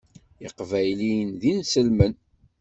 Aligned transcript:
Iqbayliyen 0.47 1.29
d 1.41 1.41
inselmen. 1.51 2.13